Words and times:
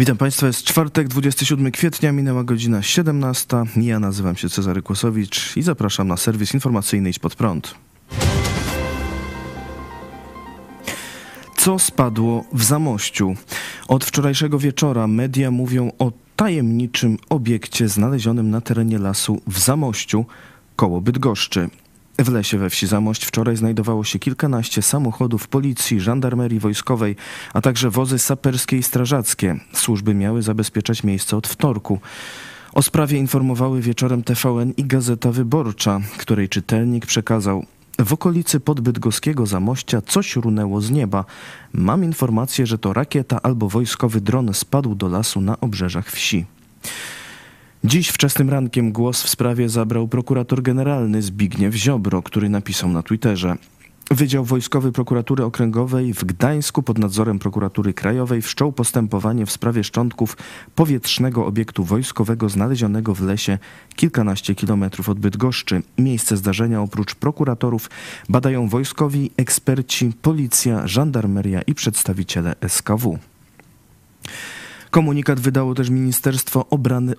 Witam 0.00 0.16
Państwa, 0.16 0.46
jest 0.46 0.64
czwartek, 0.64 1.08
27 1.08 1.70
kwietnia, 1.70 2.12
minęła 2.12 2.44
godzina 2.44 2.82
17. 2.82 3.56
Ja 3.76 4.00
nazywam 4.00 4.36
się 4.36 4.48
Cezary 4.48 4.82
Kłosowicz 4.82 5.56
i 5.56 5.62
zapraszam 5.62 6.08
na 6.08 6.16
serwis 6.16 6.54
informacyjny 6.54 7.10
Idź 7.10 7.18
Pod 7.18 7.34
Prąd. 7.34 7.74
Co 11.56 11.78
spadło 11.78 12.44
w 12.52 12.62
Zamościu? 12.62 13.34
Od 13.88 14.04
wczorajszego 14.04 14.58
wieczora 14.58 15.06
media 15.06 15.50
mówią 15.50 15.92
o 15.98 16.12
tajemniczym 16.36 17.16
obiekcie 17.28 17.88
znalezionym 17.88 18.50
na 18.50 18.60
terenie 18.60 18.98
lasu 18.98 19.40
w 19.46 19.58
Zamościu 19.58 20.24
koło 20.76 21.00
Bydgoszczy. 21.00 21.68
W 22.24 22.28
lesie 22.28 22.58
we 22.58 22.70
wsi 22.70 22.86
Zamość 22.86 23.24
wczoraj 23.24 23.56
znajdowało 23.56 24.04
się 24.04 24.18
kilkanaście 24.18 24.82
samochodów 24.82 25.48
policji, 25.48 26.00
żandarmerii 26.00 26.60
wojskowej, 26.60 27.16
a 27.54 27.60
także 27.60 27.90
wozy 27.90 28.18
saperskie 28.18 28.76
i 28.76 28.82
strażackie. 28.82 29.60
Służby 29.72 30.14
miały 30.14 30.42
zabezpieczać 30.42 31.04
miejsce 31.04 31.36
od 31.36 31.48
wtorku. 31.48 32.00
O 32.72 32.82
sprawie 32.82 33.18
informowały 33.18 33.80
wieczorem 33.80 34.22
TVN 34.22 34.72
i 34.76 34.84
Gazeta 34.84 35.32
Wyborcza, 35.32 36.00
której 36.18 36.48
czytelnik 36.48 37.06
przekazał 37.06 37.66
w 37.98 38.12
okolicy 38.12 38.60
podbydgoskiego 38.60 39.46
Zamościa 39.46 40.00
coś 40.00 40.36
runęło 40.36 40.80
z 40.80 40.90
nieba. 40.90 41.24
Mam 41.72 42.04
informację, 42.04 42.66
że 42.66 42.78
to 42.78 42.92
rakieta 42.92 43.42
albo 43.42 43.68
wojskowy 43.68 44.20
dron 44.20 44.54
spadł 44.54 44.94
do 44.94 45.08
lasu 45.08 45.40
na 45.40 45.60
obrzeżach 45.60 46.10
wsi. 46.10 46.46
Dziś 47.84 48.08
wczesnym 48.08 48.50
rankiem 48.50 48.92
głos 48.92 49.22
w 49.22 49.28
sprawie 49.28 49.68
zabrał 49.68 50.08
prokurator 50.08 50.62
generalny 50.62 51.22
Zbigniew 51.22 51.74
Ziobro, 51.74 52.22
który 52.22 52.48
napisał 52.48 52.90
na 52.90 53.02
Twitterze. 53.02 53.56
Wydział 54.10 54.44
Wojskowy 54.44 54.92
Prokuratury 54.92 55.44
Okręgowej 55.44 56.14
w 56.14 56.24
Gdańsku 56.24 56.82
pod 56.82 56.98
nadzorem 56.98 57.38
Prokuratury 57.38 57.94
Krajowej 57.94 58.42
wszczął 58.42 58.72
postępowanie 58.72 59.46
w 59.46 59.50
sprawie 59.50 59.84
szczątków 59.84 60.36
powietrznego 60.74 61.46
obiektu 61.46 61.84
wojskowego 61.84 62.48
znalezionego 62.48 63.14
w 63.14 63.20
lesie 63.20 63.58
kilkanaście 63.96 64.54
kilometrów 64.54 65.08
od 65.08 65.18
Bydgoszczy. 65.18 65.82
Miejsce 65.98 66.36
zdarzenia 66.36 66.82
oprócz 66.82 67.14
prokuratorów 67.14 67.90
badają 68.28 68.68
wojskowi, 68.68 69.30
eksperci, 69.36 70.12
policja, 70.22 70.86
żandarmeria 70.86 71.62
i 71.62 71.74
przedstawiciele 71.74 72.54
SKW. 72.68 73.18
Komunikat 74.90 75.40
wydało 75.40 75.74
też 75.74 75.90
Ministerstwo 75.90 76.66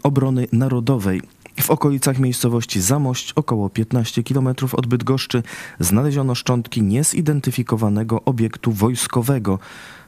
Obrony 0.03 0.47
Narodowej. 0.51 1.21
W 1.61 1.69
okolicach 1.69 2.19
miejscowości 2.19 2.81
Zamość, 2.81 3.33
około 3.33 3.69
15 3.69 4.23
km 4.23 4.49
od 4.71 4.87
Bydgoszczy, 4.87 5.43
znaleziono 5.79 6.35
szczątki 6.35 6.81
niezidentyfikowanego 6.81 8.23
obiektu 8.23 8.71
wojskowego. 8.71 9.59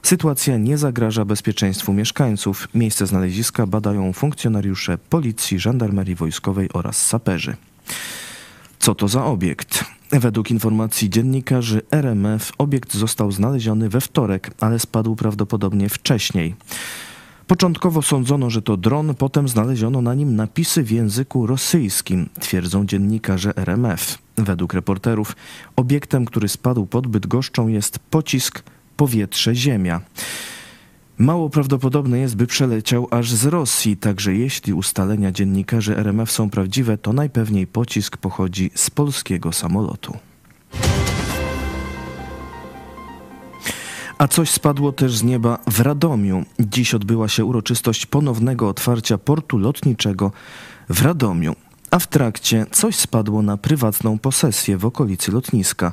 Sytuacja 0.02 0.56
nie 0.56 0.78
zagraża 0.78 1.24
bezpieczeństwu 1.24 1.92
mieszkańców. 1.92 2.68
Miejsce 2.74 3.06
znaleziska 3.06 3.66
badają 3.66 4.12
funkcjonariusze 4.12 4.98
policji, 4.98 5.58
żandarmerii 5.58 6.14
wojskowej 6.14 6.68
oraz 6.72 7.06
saperzy. 7.06 7.56
Co 8.78 8.94
to 8.94 9.08
za 9.08 9.24
obiekt? 9.24 9.84
Według 10.10 10.50
informacji 10.50 11.10
dziennikarzy 11.10 11.82
RMF 11.90 12.52
obiekt 12.58 12.94
został 12.94 13.32
znaleziony 13.32 13.88
we 13.88 14.00
wtorek, 14.00 14.50
ale 14.60 14.78
spadł 14.78 15.16
prawdopodobnie 15.16 15.88
wcześniej. 15.88 16.54
Początkowo 17.46 18.02
sądzono, 18.02 18.50
że 18.50 18.62
to 18.62 18.76
dron, 18.76 19.14
potem 19.14 19.48
znaleziono 19.48 20.02
na 20.02 20.14
nim 20.14 20.36
napisy 20.36 20.82
w 20.82 20.90
języku 20.90 21.46
rosyjskim, 21.46 22.28
twierdzą 22.40 22.86
dziennikarze 22.86 23.56
RMF. 23.56 24.18
Według 24.36 24.74
reporterów 24.74 25.36
obiektem, 25.76 26.24
który 26.24 26.48
spadł 26.48 26.86
pod 26.86 27.06
Bydgoszczą 27.06 27.68
jest 27.68 27.98
pocisk 27.98 28.62
powietrze-ziemia. 28.96 30.00
Mało 31.18 31.50
prawdopodobne 31.50 32.18
jest, 32.18 32.36
by 32.36 32.46
przeleciał 32.46 33.08
aż 33.10 33.32
z 33.32 33.46
Rosji, 33.46 33.96
także 33.96 34.34
jeśli 34.34 34.72
ustalenia 34.72 35.32
dziennikarzy 35.32 35.96
RMF 35.96 36.30
są 36.30 36.50
prawdziwe, 36.50 36.98
to 36.98 37.12
najpewniej 37.12 37.66
pocisk 37.66 38.16
pochodzi 38.16 38.70
z 38.74 38.90
polskiego 38.90 39.52
samolotu. 39.52 40.16
A 44.18 44.28
coś 44.28 44.50
spadło 44.50 44.92
też 44.92 45.16
z 45.16 45.22
nieba 45.22 45.58
w 45.66 45.80
Radomiu. 45.80 46.44
Dziś 46.60 46.94
odbyła 46.94 47.28
się 47.28 47.44
uroczystość 47.44 48.06
ponownego 48.06 48.68
otwarcia 48.68 49.18
portu 49.18 49.58
lotniczego 49.58 50.32
w 50.88 51.02
Radomiu. 51.02 51.56
A 51.90 51.98
w 51.98 52.06
trakcie 52.06 52.66
coś 52.70 52.96
spadło 52.96 53.42
na 53.42 53.56
prywatną 53.56 54.18
posesję 54.18 54.78
w 54.78 54.84
okolicy 54.84 55.32
lotniska. 55.32 55.92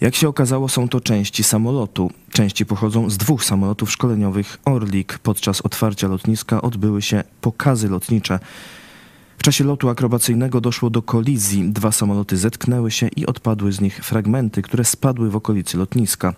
Jak 0.00 0.14
się 0.14 0.28
okazało, 0.28 0.68
są 0.68 0.88
to 0.88 1.00
części 1.00 1.44
samolotu. 1.44 2.10
Części 2.32 2.66
pochodzą 2.66 3.10
z 3.10 3.16
dwóch 3.16 3.44
samolotów 3.44 3.92
szkoleniowych 3.92 4.58
Orlik. 4.64 5.18
Podczas 5.18 5.60
otwarcia 5.60 6.08
lotniska 6.08 6.62
odbyły 6.62 7.02
się 7.02 7.24
pokazy 7.40 7.88
lotnicze. 7.88 8.38
W 9.38 9.42
czasie 9.42 9.64
lotu 9.64 9.88
akrobacyjnego 9.88 10.60
doszło 10.60 10.90
do 10.90 11.02
kolizji. 11.02 11.72
Dwa 11.72 11.92
samoloty 11.92 12.36
zetknęły 12.36 12.90
się 12.90 13.08
i 13.08 13.26
odpadły 13.26 13.72
z 13.72 13.80
nich 13.80 14.04
fragmenty, 14.04 14.62
które 14.62 14.84
spadły 14.84 15.30
w 15.30 15.36
okolicy 15.36 15.78
lotniska. 15.78 16.34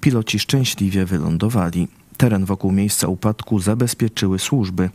Piloci 0.00 0.38
szczęśliwie 0.38 1.04
wylądowali. 1.04 1.88
Teren 2.16 2.44
wokół 2.44 2.72
miejsca 2.72 3.08
upadku 3.08 3.58
zabezpieczyły 3.58 4.38
służby. 4.38 4.90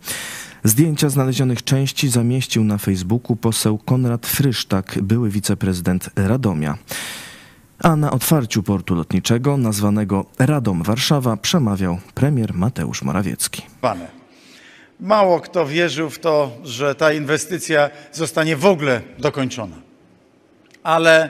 Zdjęcia 0.63 1.09
znalezionych 1.09 1.63
części 1.63 2.09
zamieścił 2.09 2.63
na 2.63 2.77
Facebooku 2.77 3.35
poseł 3.35 3.77
Konrad 3.77 4.27
Frysztak, 4.27 4.99
były 5.01 5.29
wiceprezydent 5.29 6.09
Radomia. 6.15 6.77
A 7.79 7.95
na 7.95 8.11
otwarciu 8.11 8.63
portu 8.63 8.95
lotniczego, 8.95 9.57
nazwanego 9.57 10.25
Radom 10.39 10.83
Warszawa, 10.83 11.37
przemawiał 11.37 11.97
premier 12.13 12.53
Mateusz 12.53 13.01
Morawiecki. 13.01 13.61
Pane. 13.81 14.20
Mało 15.01 15.39
kto 15.39 15.65
wierzył 15.65 16.09
w 16.09 16.19
to, 16.19 16.51
że 16.63 16.95
ta 16.95 17.13
inwestycja 17.13 17.89
zostanie 18.11 18.55
w 18.55 18.65
ogóle 18.65 19.01
dokończona. 19.17 19.75
Ale 20.83 21.29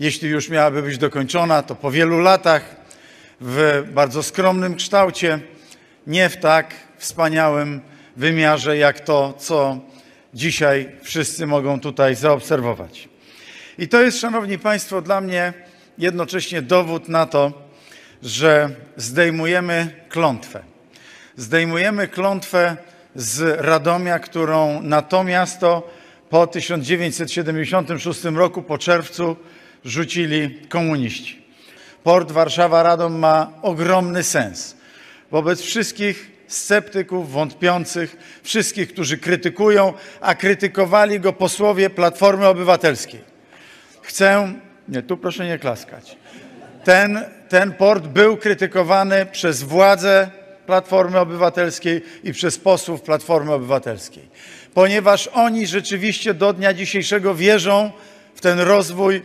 jeśli 0.00 0.28
już 0.28 0.48
miałaby 0.48 0.82
być 0.82 0.98
dokończona, 0.98 1.62
to 1.62 1.74
po 1.74 1.90
wielu 1.90 2.18
latach 2.18 2.76
w 3.40 3.84
bardzo 3.94 4.22
skromnym 4.22 4.74
kształcie, 4.74 5.40
nie 6.06 6.28
w 6.28 6.36
tak 6.36 6.74
wspaniałym 6.98 7.80
wymiarze, 8.16 8.76
jak 8.76 9.00
to, 9.00 9.34
co 9.38 9.80
dzisiaj 10.34 10.92
wszyscy 11.02 11.46
mogą 11.46 11.80
tutaj 11.80 12.14
zaobserwować. 12.14 13.08
I 13.78 13.88
to 13.88 14.02
jest, 14.02 14.20
Szanowni 14.20 14.58
Państwo, 14.58 15.02
dla 15.02 15.20
mnie 15.20 15.52
jednocześnie 15.98 16.62
dowód 16.62 17.08
na 17.08 17.26
to, 17.26 17.52
że 18.22 18.70
zdejmujemy 18.96 19.90
klątwę 20.08 20.75
zdejmujemy 21.36 22.08
klątwę 22.08 22.76
z 23.14 23.60
Radomia, 23.60 24.18
którą 24.18 24.82
na 24.82 25.02
to 25.02 25.24
miasto 25.24 25.90
po 26.30 26.46
1976 26.46 28.24
roku, 28.24 28.62
po 28.62 28.78
czerwcu, 28.78 29.36
rzucili 29.84 30.60
komuniści. 30.68 31.42
Port 32.02 32.32
Warszawa-Radom 32.32 33.10
ma 33.10 33.52
ogromny 33.62 34.22
sens 34.22 34.76
wobec 35.30 35.60
wszystkich 35.60 36.30
sceptyków, 36.46 37.32
wątpiących, 37.32 38.16
wszystkich, 38.42 38.92
którzy 38.92 39.18
krytykują, 39.18 39.92
a 40.20 40.34
krytykowali 40.34 41.20
go 41.20 41.32
posłowie 41.32 41.90
Platformy 41.90 42.46
Obywatelskiej. 42.46 43.20
Chcę, 44.02 44.52
nie, 44.88 45.02
tu 45.02 45.16
proszę 45.16 45.46
nie 45.46 45.58
klaskać. 45.58 46.16
Ten, 46.84 47.24
ten 47.48 47.72
port 47.72 48.06
był 48.06 48.36
krytykowany 48.36 49.26
przez 49.26 49.62
władze 49.62 50.30
Platformy 50.66 51.18
Obywatelskiej 51.18 52.02
i 52.24 52.32
przez 52.32 52.58
posłów 52.58 53.02
Platformy 53.02 53.52
Obywatelskiej, 53.52 54.28
ponieważ 54.74 55.26
oni 55.26 55.66
rzeczywiście 55.66 56.34
do 56.34 56.52
dnia 56.52 56.74
dzisiejszego 56.74 57.34
wierzą 57.34 57.90
w 58.34 58.40
ten 58.40 58.60
rozwój 58.60 59.22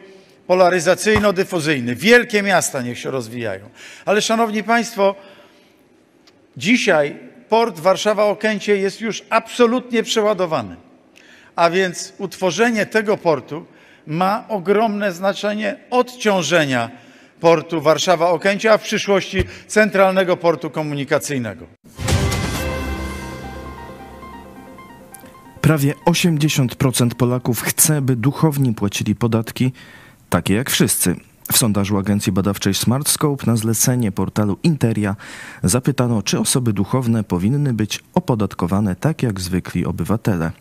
polaryzacyjno-dyfuzyjny. 0.48 1.96
Wielkie 1.96 2.44
miasta 2.44 2.82
niech 2.82 3.00
się 3.00 3.12
rozwijają. 3.12 3.70
Ale 4.06 4.22
szanowni 4.22 4.64
państwo, 4.64 5.16
dzisiaj 6.58 7.20
port 7.50 7.80
Warszawa-Okęcie 7.80 8.76
jest 8.76 9.02
już 9.02 9.24
absolutnie 9.30 10.04
przeładowany. 10.04 10.76
A 11.56 11.70
więc 11.70 12.14
utworzenie 12.18 12.86
tego 12.86 13.18
portu 13.18 13.66
ma 14.08 14.46
ogromne 14.50 15.12
znaczenie 15.12 15.76
odciążenia 15.90 16.92
portu 17.42 17.82
Warszawa-Okęcie, 17.82 18.72
a 18.72 18.78
w 18.78 18.82
przyszłości 18.84 19.44
Centralnego 19.68 20.38
Portu 20.38 20.70
Komunikacyjnego. 20.70 21.66
Prawie 25.62 25.94
80% 26.06 27.10
Polaków 27.10 27.62
chce, 27.62 28.02
by 28.02 28.16
duchowni 28.16 28.74
płacili 28.74 29.16
podatki 29.16 29.72
takie 30.30 30.54
jak 30.54 30.70
wszyscy. 30.70 31.16
W 31.52 31.58
sondażu 31.58 31.98
agencji 31.98 32.32
badawczej 32.32 32.74
SmartScope 32.74 33.46
na 33.48 33.56
zlecenie 33.56 34.12
portalu 34.12 34.58
Interia 34.64 35.16
zapytano, 35.64 36.22
czy 36.22 36.40
osoby 36.40 36.74
duchowne 36.74 37.24
powinny 37.24 37.74
być 37.74 38.04
opodatkowane 38.14 38.96
tak 38.96 39.24
jak 39.24 39.40
zwykli 39.40 39.86
obywatele. 39.86 40.52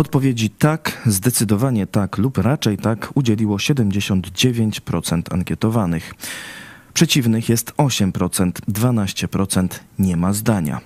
Odpowiedzi 0.00 0.50
tak, 0.50 1.02
zdecydowanie 1.06 1.86
tak 1.86 2.18
lub 2.18 2.38
raczej 2.38 2.78
tak 2.78 3.12
udzieliło 3.14 3.56
79% 3.56 5.22
ankietowanych. 5.30 6.14
Przeciwnych 6.94 7.48
jest 7.48 7.72
8%, 7.72 8.52
12% 8.52 9.68
nie 9.98 10.16
ma 10.16 10.32
zdania. 10.32 10.80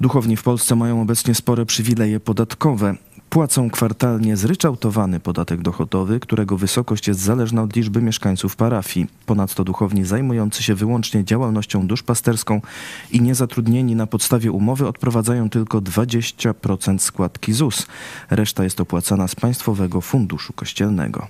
Duchowni 0.00 0.36
w 0.36 0.42
Polsce 0.42 0.76
mają 0.76 1.02
obecnie 1.02 1.34
spore 1.34 1.66
przywileje 1.66 2.20
podatkowe. 2.20 2.94
Płacą 3.30 3.70
kwartalnie 3.70 4.36
zryczałtowany 4.36 5.20
podatek 5.20 5.62
dochodowy, 5.62 6.20
którego 6.20 6.56
wysokość 6.56 7.08
jest 7.08 7.20
zależna 7.20 7.62
od 7.62 7.76
liczby 7.76 8.02
mieszkańców 8.02 8.56
parafii. 8.56 9.06
Ponadto 9.26 9.64
duchowni 9.64 10.04
zajmujący 10.04 10.62
się 10.62 10.74
wyłącznie 10.74 11.24
działalnością 11.24 11.86
duszpasterską 11.86 12.60
i 13.12 13.20
niezatrudnieni 13.20 13.96
na 13.96 14.06
podstawie 14.06 14.52
umowy 14.52 14.86
odprowadzają 14.86 15.50
tylko 15.50 15.80
20% 15.80 16.98
składki 16.98 17.52
ZUS. 17.52 17.86
Reszta 18.30 18.64
jest 18.64 18.80
opłacana 18.80 19.28
z 19.28 19.34
Państwowego 19.34 20.00
Funduszu 20.00 20.52
Kościelnego. 20.52 21.26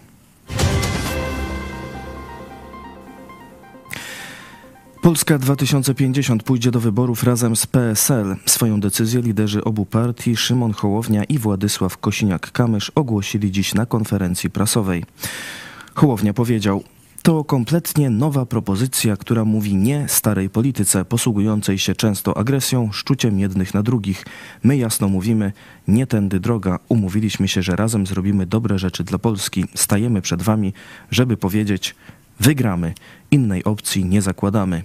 Polska 5.02 5.38
2050 5.38 6.43
pójdzie 6.43 6.70
do 6.70 6.81
wyborów 6.81 7.23
razem 7.23 7.56
z 7.56 7.67
PSL. 7.67 8.37
Swoją 8.47 8.81
decyzję 8.81 9.20
liderzy 9.20 9.64
obu 9.64 9.87
partii 9.87 10.37
Szymon 10.37 10.73
Hołownia 10.73 11.25
i 11.25 11.38
Władysław 11.38 11.99
Kosiniak-Kamysz 12.00 12.91
ogłosili 12.94 13.50
dziś 13.50 13.75
na 13.75 13.87
konferencji 13.87 14.50
prasowej. 14.50 15.05
Hołownia 15.94 16.35
powiedział: 16.35 16.82
To 17.23 17.44
kompletnie 17.44 18.11
nowa 18.11 18.47
propozycja, 18.47 19.17
która 19.17 19.44
mówi 19.44 19.76
nie 19.76 20.08
starej 20.08 20.50
polityce, 20.50 21.05
posługującej 21.05 21.79
się 21.79 21.94
często 21.94 22.37
agresją, 22.37 22.93
szczuciem 22.93 23.38
jednych 23.38 23.75
na 23.75 23.82
drugich. 23.82 24.26
My 24.62 24.76
jasno 24.76 25.08
mówimy: 25.08 25.52
nie 25.88 26.06
tędy 26.06 26.41
droga. 26.41 26.79
Umówiliśmy 26.88 27.49
się, 27.49 27.62
że 27.62 27.76
razem 27.76 28.06
zrobimy 28.06 28.47
dobre 28.47 28.79
rzeczy 28.79 29.05
dla 29.05 29.19
Polski. 29.19 29.64
Stajemy 29.75 30.23
przed 30.23 30.43
wami, 30.43 30.73
żeby 31.11 31.37
powiedzieć: 31.37 31.94
wygramy. 32.40 32.94
Innej 33.31 33.64
opcji 33.64 34.04
nie 34.04 34.22
zakładamy. 34.22 34.82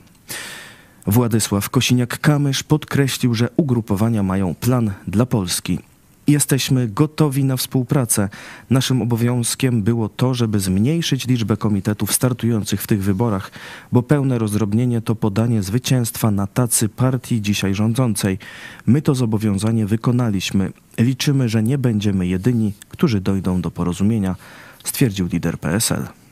Władysław 1.07 1.69
Kosiniak-Kamysz 1.69 2.63
podkreślił, 2.63 3.33
że 3.33 3.49
ugrupowania 3.57 4.23
mają 4.23 4.55
plan 4.55 4.91
dla 5.07 5.25
Polski. 5.25 5.79
Jesteśmy 6.27 6.87
gotowi 6.87 7.43
na 7.43 7.57
współpracę. 7.57 8.29
Naszym 8.69 9.01
obowiązkiem 9.01 9.83
było 9.83 10.09
to, 10.09 10.33
żeby 10.33 10.59
zmniejszyć 10.59 11.27
liczbę 11.27 11.57
komitetów 11.57 12.13
startujących 12.13 12.81
w 12.81 12.87
tych 12.87 13.03
wyborach, 13.03 13.51
bo 13.91 14.03
pełne 14.03 14.39
rozdrobnienie 14.39 15.01
to 15.01 15.15
podanie 15.15 15.63
zwycięstwa 15.63 16.31
na 16.31 16.47
tacy 16.47 16.89
partii 16.89 17.41
dzisiaj 17.41 17.75
rządzącej. 17.75 18.37
My 18.85 19.01
to 19.01 19.15
zobowiązanie 19.15 19.85
wykonaliśmy. 19.85 20.71
Liczymy, 20.97 21.49
że 21.49 21.63
nie 21.63 21.77
będziemy 21.77 22.27
jedyni, 22.27 22.73
którzy 22.89 23.21
dojdą 23.21 23.61
do 23.61 23.71
porozumienia, 23.71 24.35
stwierdził 24.83 25.27
lider 25.27 25.59
PSL. 25.59 26.24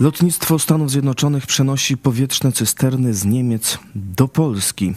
Lotnictwo 0.00 0.58
Stanów 0.58 0.90
Zjednoczonych 0.90 1.46
przenosi 1.46 1.96
powietrzne 1.96 2.52
cysterny 2.52 3.14
z 3.14 3.24
Niemiec 3.24 3.78
do 3.94 4.28
Polski. 4.28 4.94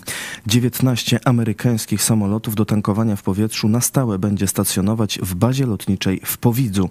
19 0.47 1.19
amerykańskich 1.25 2.03
samolotów 2.03 2.55
do 2.55 2.65
tankowania 2.65 3.15
w 3.15 3.23
powietrzu 3.23 3.69
na 3.69 3.81
stałe 3.81 4.19
będzie 4.19 4.47
stacjonować 4.47 5.19
w 5.21 5.35
bazie 5.35 5.65
lotniczej 5.65 6.21
w 6.25 6.38
Powidzu. 6.38 6.89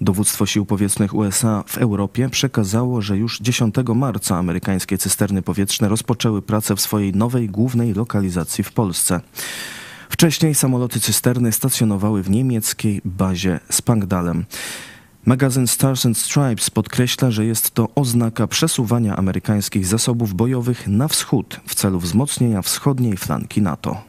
Dowództwo 0.00 0.46
Sił 0.46 0.66
Powietrznych 0.66 1.14
USA 1.14 1.64
w 1.66 1.78
Europie 1.78 2.28
przekazało, 2.28 3.02
że 3.02 3.16
już 3.16 3.40
10 3.40 3.74
marca 3.94 4.36
amerykańskie 4.36 4.98
cysterny 4.98 5.42
powietrzne 5.42 5.88
rozpoczęły 5.88 6.42
pracę 6.42 6.76
w 6.76 6.80
swojej 6.80 7.12
nowej 7.12 7.48
głównej 7.48 7.94
lokalizacji 7.94 8.64
w 8.64 8.72
Polsce. 8.72 9.20
Wcześniej 10.08 10.54
samoloty 10.54 11.00
cysterny 11.00 11.52
stacjonowały 11.52 12.22
w 12.22 12.30
niemieckiej 12.30 13.00
bazie 13.04 13.60
Spangdalem. 13.70 14.44
Magazyn 15.24 15.66
Stars 15.66 16.06
and 16.06 16.18
Stripes 16.18 16.70
podkreśla, 16.70 17.30
że 17.30 17.46
jest 17.46 17.70
to 17.70 17.88
oznaka 17.94 18.46
przesuwania 18.46 19.16
amerykańskich 19.16 19.86
zasobów 19.86 20.34
bojowych 20.34 20.88
na 20.88 21.08
wschód 21.08 21.60
w 21.66 21.74
celu 21.74 22.00
wzmocnienia 22.00 22.62
wschodniej 22.62 23.16
flanki 23.16 23.62
NATO. 23.62 24.02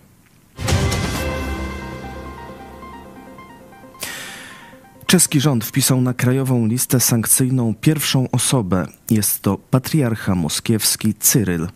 Czeski 5.05 5.41
rząd 5.41 5.65
wpisał 5.65 6.01
na 6.01 6.13
krajową 6.13 6.67
listę 6.67 6.99
sankcyjną 6.99 7.75
pierwszą 7.81 8.31
osobę. 8.31 8.87
Jest 9.09 9.41
to 9.41 9.57
patriarcha 9.57 10.35
moskiewski 10.35 11.13
Cyryl. 11.13 11.67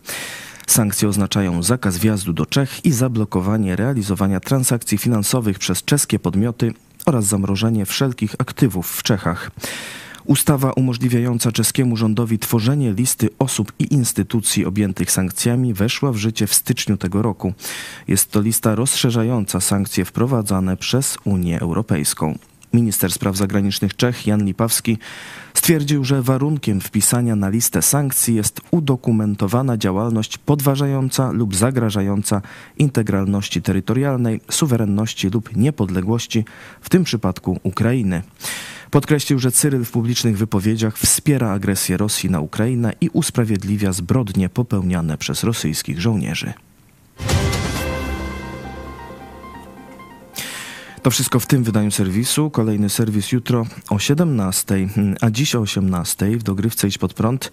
Sankcje 0.66 1.08
oznaczają 1.08 1.62
zakaz 1.62 1.98
wjazdu 1.98 2.32
do 2.32 2.46
Czech 2.46 2.84
i 2.84 2.92
zablokowanie 2.92 3.76
realizowania 3.76 4.40
transakcji 4.40 4.98
finansowych 4.98 5.58
przez 5.58 5.84
czeskie 5.84 6.18
podmioty 6.18 6.74
oraz 7.06 7.24
zamrożenie 7.24 7.86
wszelkich 7.86 8.34
aktywów 8.38 8.96
w 8.96 9.02
Czechach. 9.02 9.50
Ustawa 10.24 10.72
umożliwiająca 10.72 11.52
czeskiemu 11.52 11.96
rządowi 11.96 12.38
tworzenie 12.38 12.92
listy 12.92 13.28
osób 13.38 13.72
i 13.78 13.94
instytucji 13.94 14.64
objętych 14.64 15.10
sankcjami 15.10 15.74
weszła 15.74 16.12
w 16.12 16.16
życie 16.16 16.46
w 16.46 16.54
styczniu 16.54 16.96
tego 16.96 17.22
roku. 17.22 17.52
Jest 18.08 18.30
to 18.30 18.40
lista 18.40 18.74
rozszerzająca 18.74 19.60
sankcje 19.60 20.04
wprowadzane 20.04 20.76
przez 20.76 21.18
Unię 21.24 21.60
Europejską. 21.60 22.38
Minister 22.76 23.12
spraw 23.12 23.36
zagranicznych 23.36 23.96
Czech 23.96 24.26
Jan 24.26 24.44
Lipawski 24.44 24.98
stwierdził, 25.54 26.04
że 26.04 26.22
warunkiem 26.22 26.80
wpisania 26.80 27.36
na 27.36 27.48
listę 27.48 27.82
sankcji 27.82 28.34
jest 28.34 28.60
udokumentowana 28.70 29.76
działalność 29.76 30.38
podważająca 30.38 31.32
lub 31.32 31.56
zagrażająca 31.56 32.42
integralności 32.78 33.62
terytorialnej, 33.62 34.40
suwerenności 34.50 35.28
lub 35.28 35.56
niepodległości, 35.56 36.44
w 36.80 36.88
tym 36.88 37.04
przypadku 37.04 37.60
Ukrainy. 37.62 38.22
Podkreślił, 38.90 39.38
że 39.38 39.52
Cyryl 39.52 39.84
w 39.84 39.90
publicznych 39.90 40.38
wypowiedziach 40.38 40.98
wspiera 40.98 41.50
agresję 41.50 41.96
Rosji 41.96 42.30
na 42.30 42.40
Ukrainę 42.40 42.92
i 43.00 43.08
usprawiedliwia 43.08 43.92
zbrodnie 43.92 44.48
popełniane 44.48 45.18
przez 45.18 45.44
rosyjskich 45.44 46.00
żołnierzy. 46.00 46.52
To 51.06 51.10
wszystko 51.10 51.40
w 51.40 51.46
tym 51.46 51.64
wydaniu 51.64 51.90
serwisu. 51.90 52.50
Kolejny 52.50 52.90
serwis 52.90 53.32
jutro 53.32 53.66
o 53.90 53.98
17, 53.98 54.88
a 55.20 55.30
dziś 55.30 55.54
o 55.54 55.60
18 55.60 56.26
w 56.38 56.42
dogrywce 56.42 56.88
Idź 56.88 56.98
Pod 56.98 57.14
Prąd. 57.14 57.50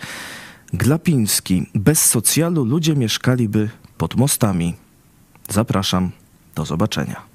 Glapiński. 0.73 1.69
Bez 1.75 2.05
socjalu 2.05 2.65
ludzie 2.65 2.95
mieszkaliby 2.95 3.69
pod 3.97 4.15
mostami. 4.15 4.73
Zapraszam. 5.49 6.11
Do 6.55 6.65
zobaczenia. 6.65 7.32